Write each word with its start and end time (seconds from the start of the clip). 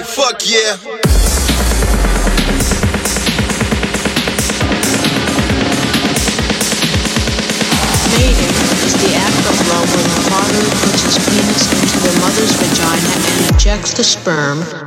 Like 0.00 0.08
fuck 0.08 0.48
yeah. 0.48 0.76
The 8.96 9.14
act 9.14 9.44
of 9.44 9.56
love 9.68 9.88
when 9.94 10.04
the 10.04 10.20
father 10.30 10.62
puts 10.80 11.02
his 11.04 11.18
penis 11.28 11.64
into 11.82 11.98
the 12.08 12.12
mother's 12.20 12.52
vagina 12.56 13.12
and 13.12 13.54
ejects 13.54 13.92
the 13.92 14.04
sperm. 14.04 14.79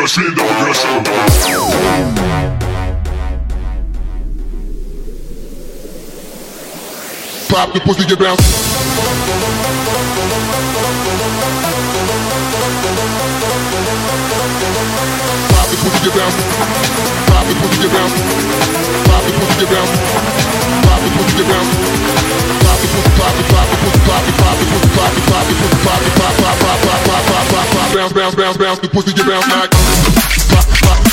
Douglas, 0.00 0.16
Lee 0.16 0.34
Douglas. 0.34 0.86
slap, 7.50 7.72
the 7.74 7.80
pussy 7.80 8.06
get 8.06 8.18
bounced. 8.18 8.46
Slap, 15.50 15.66
the 15.66 15.76
pussy 15.82 15.98
get 16.06 16.14
bounced. 16.14 16.38
Slap, 17.26 17.44
the 17.50 17.54
pussy 17.58 17.76
get 17.82 17.90
bounced. 17.90 18.14
Slap, 19.02 19.22
the 19.26 19.32
pussy 19.34 19.54
get 19.58 19.66
bounced. 19.66 19.98
Slap, 20.78 21.00
the 21.02 21.10
pussy 21.10 21.34
get 21.34 21.50
bounced. 21.50 21.74
Slap, 22.62 22.78
the 22.78 22.86
pussy, 22.86 23.10
slap, 23.18 23.34
the 23.34 23.42
slap, 23.50 23.66
the 23.66 23.76
pussy, 23.82 23.98
slap, 24.06 24.22
the 24.22 24.32
slap, 24.38 24.54
the 24.54 24.66
pussy, 24.70 24.88
slap, 24.94 25.10
the 25.10 25.22
slap, 25.26 25.44
the 25.50 25.54
pussy, 25.58 25.78
slap, 25.82 26.00
the 26.00 26.10
slap, 26.14 26.34
slap, 26.38 26.54
slap, 26.54 26.78
slap, 26.86 27.02
slap, 27.02 27.22
slap, 27.26 27.46
slap, 27.50 27.66
slap, 27.66 27.90
bounce, 27.98 28.12
bounce, 28.14 28.34
bounce, 28.38 28.56
bounce, 28.62 28.78
the 28.78 28.88
pussy 28.88 29.10
get 29.12 29.26
bounced 29.26 29.50
like. 29.50 29.74
Slap, 29.74 30.66
slap. 30.78 31.09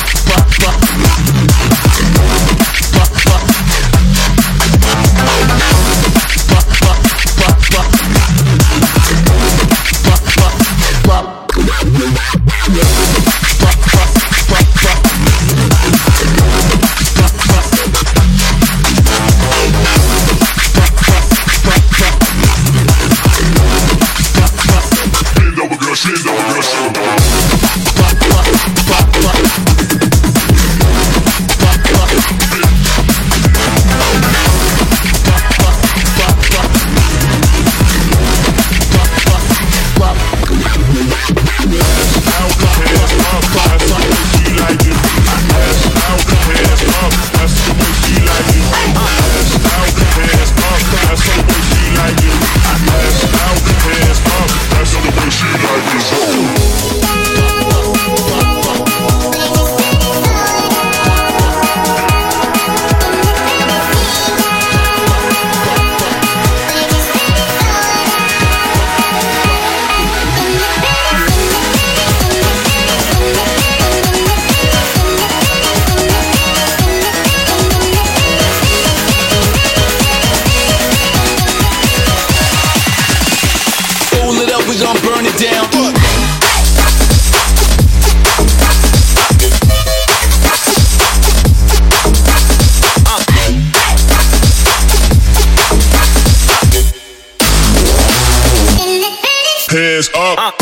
Hands 99.98 100.10
up. 100.14 100.38
Uh, 100.38 100.57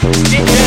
G. 0.00 0.61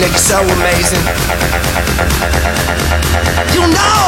nigga, 0.00 0.16
so 0.16 0.40
amazing. 0.40 1.04
You 3.52 3.68
know. 3.68 4.00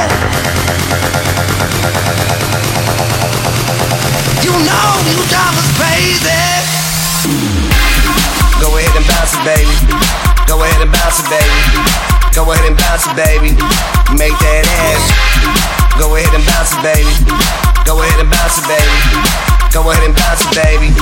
You 4.40 4.52
know 4.64 4.88
you 5.05 5.20
drive 5.28 5.52
us 5.52 5.68
crazy. 5.76 6.33
Go 8.61 8.72
ahead 8.78 8.96
and 8.96 9.07
bounce 9.07 9.37
it, 9.37 9.44
baby. 9.44 9.76
Go 10.48 10.62
ahead 10.64 10.81
and 10.81 10.90
bounce 10.90 11.20
it, 11.20 11.28
baby. 11.28 11.61
Go 12.33 12.50
ahead 12.50 12.64
and 12.64 12.76
bounce 12.76 13.05
it, 13.05 13.16
baby. 13.16 13.52
Make 14.16 14.37
that 14.40 14.64
ass. 14.88 15.05
Go 16.00 16.16
ahead 16.16 16.33
and 16.33 16.44
bounce 16.48 16.72
it, 16.72 16.81
baby. 16.81 17.12
Go 17.85 18.00
ahead 18.00 18.18
and 18.18 18.31
bounce 18.31 18.57
it, 18.57 18.64
baby. 18.64 19.62
Go 19.73 19.81
ahead 19.89 20.05
and 20.05 20.12
bounce 20.12 20.45
it, 20.45 20.53
baby. 20.53 20.93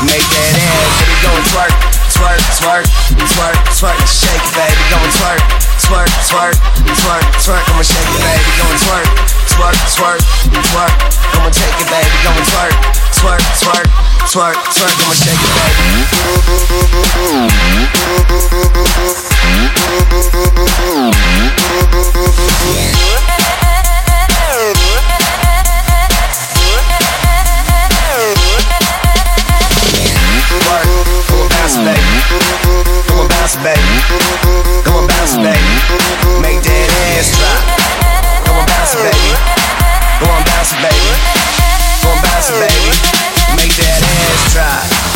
Make 0.00 0.24
that 0.32 0.56
ass. 0.56 0.88
Baby, 0.96 1.12
go 1.20 1.28
and 1.28 1.44
twerk, 1.52 1.76
twerk, 2.08 2.40
twerk, 2.56 2.88
twerk, 3.20 3.52
twerk, 3.76 4.00
shake 4.08 4.40
it, 4.40 4.56
baby. 4.56 4.80
Go 4.88 4.96
and 4.96 5.12
twerk, 5.12 5.44
twerk, 5.84 6.08
twerk, 6.32 6.56
twerk, 6.88 7.20
twerk. 7.44 7.60
I'ma 7.68 7.84
shake 7.84 8.00
it, 8.00 8.24
baby. 8.24 8.48
Go 8.56 8.64
and 8.64 8.80
twerk, 8.80 9.04
twerk, 9.52 9.76
twerk, 9.92 10.24
twerk. 10.72 10.96
I'ma 11.36 11.52
take 11.52 11.76
it, 11.76 11.84
baby. 11.92 12.16
Go 12.24 12.32
and 12.32 12.48
twerk, 12.48 12.72
twerk, 13.12 13.44
twerk, 13.60 13.92
twerk, 14.32 14.56
twerk. 14.72 14.88
I'ma 15.04 15.12
shake 15.20 15.36
it, 15.44 15.52
baby. 15.52 16.00
Work, 23.04 23.23
bounce, 31.74 31.86
baby. 31.86 32.18
And 33.18 33.28
bounce, 33.28 33.56
baby. 33.56 33.96
And 34.86 35.08
bounce, 35.08 35.36
baby. 35.36 35.74
Make 36.40 36.62
that 36.62 36.90
ass 37.18 37.34
drop. 37.34 37.62
And 38.46 38.66
bounce, 38.66 38.94
baby. 38.94 39.32
And 40.22 40.44
bounce, 40.46 40.72
baby. 40.78 41.10
And 42.04 42.18
bounce, 42.22 42.50
baby. 42.50 42.92
Make 43.56 43.74
that 43.76 44.02
ass 44.02 44.52
drop. 44.54 45.13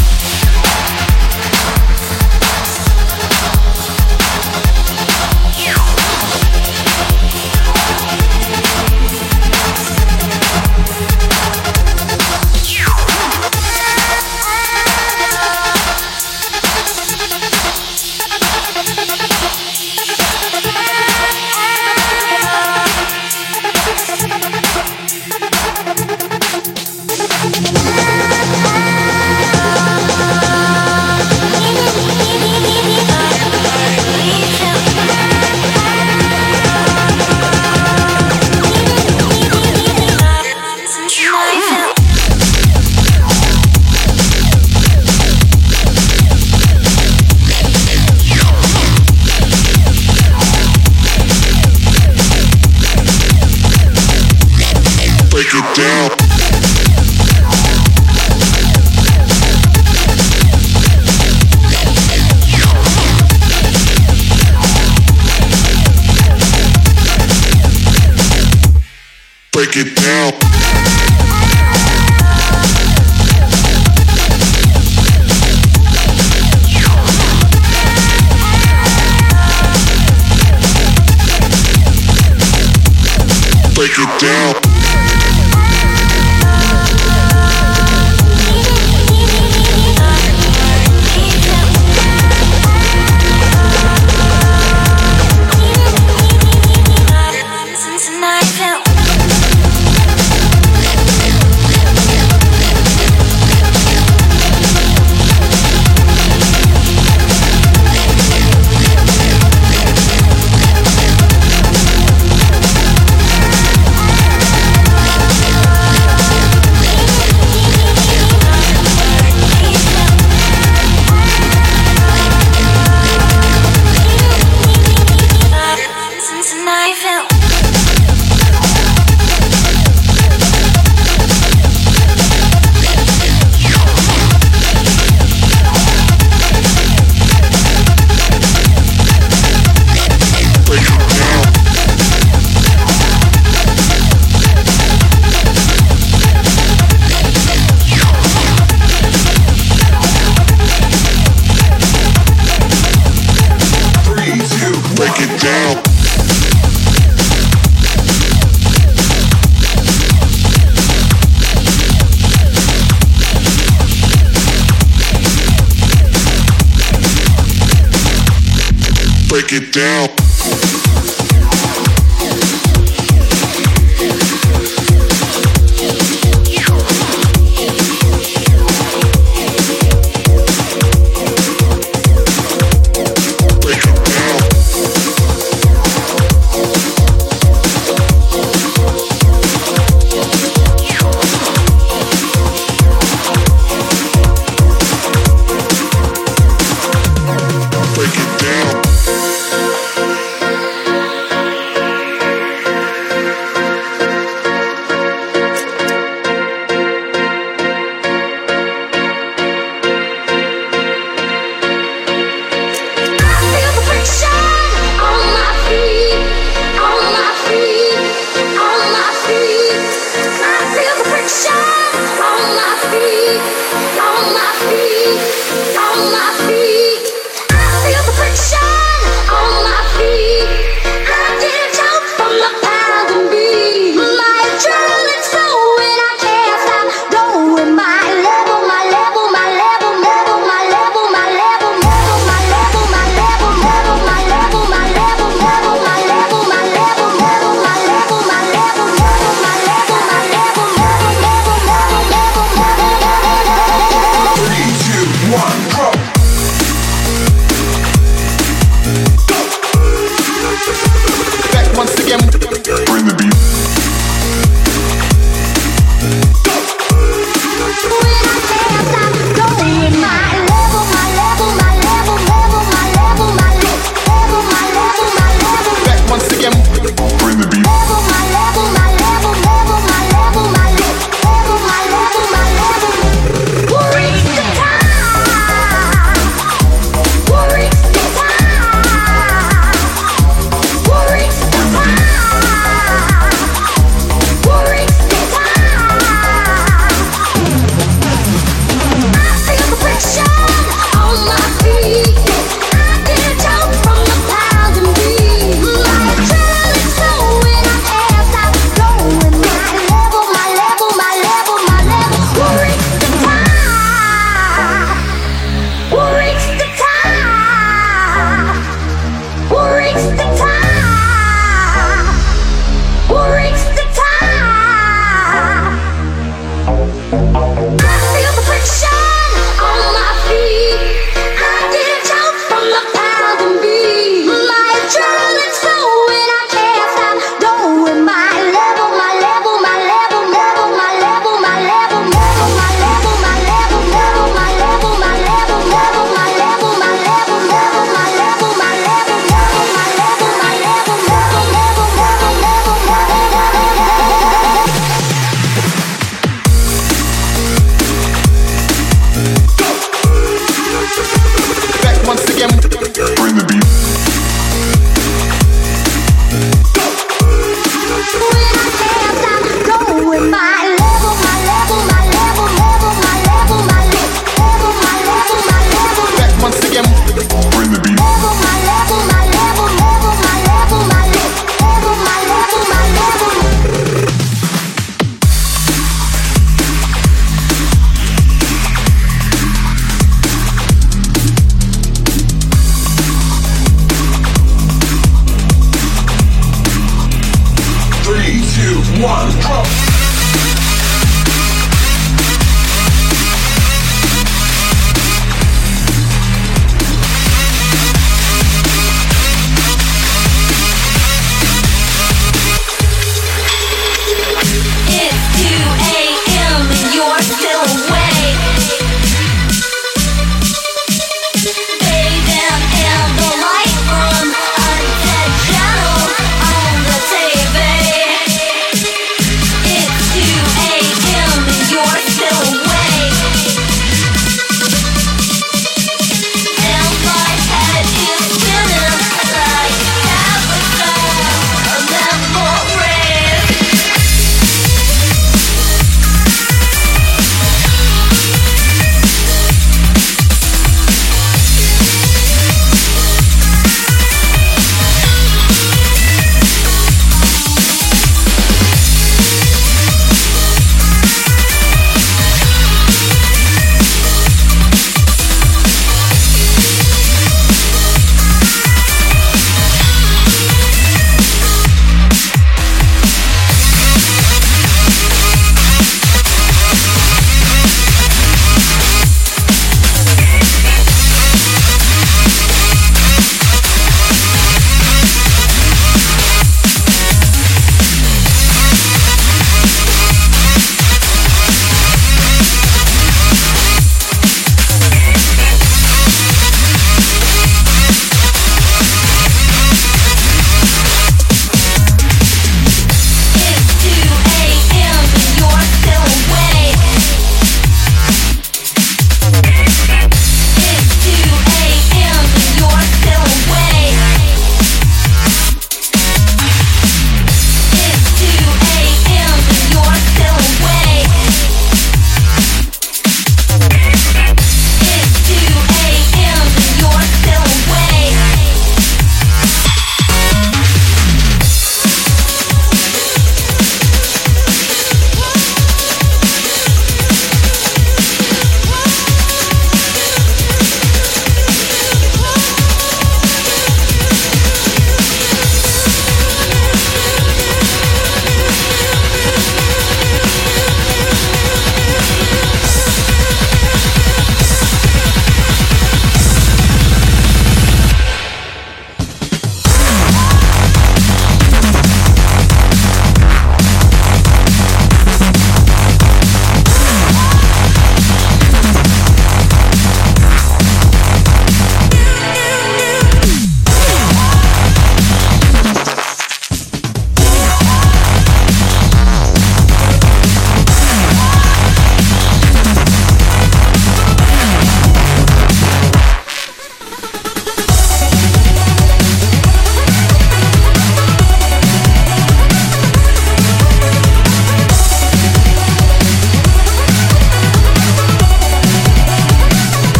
Break 69.52 69.76
it 69.76 69.96
down. 69.96 70.37